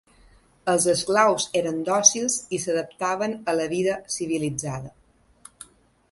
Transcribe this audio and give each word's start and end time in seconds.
Els 0.71 0.85
esclaus 0.93 1.43
eren 1.59 1.83
dòcils 1.89 2.37
i 2.57 2.59
s'adaptaven 2.63 3.35
a 3.53 3.55
la 3.59 3.67
vida 3.75 3.99
civilitzada. 4.15 4.95